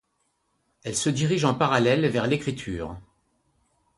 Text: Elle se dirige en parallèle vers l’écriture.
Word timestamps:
Elle 0.83 0.95
se 0.95 1.09
dirige 1.11 1.45
en 1.45 1.53
parallèle 1.53 2.07
vers 2.07 2.25
l’écriture. 2.25 2.99